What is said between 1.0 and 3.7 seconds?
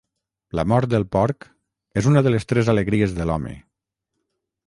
porc és una de les tres alegries de l'home.